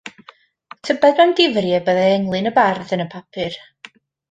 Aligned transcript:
Tybed 0.87 1.21
mewn 1.23 1.33
difrif 1.41 1.77
y 1.81 1.83
byddai 1.91 2.15
englyn 2.15 2.51
y 2.53 2.55
bardd 2.59 2.97
yn 2.99 3.05
y 3.07 3.09
papur. 3.15 3.61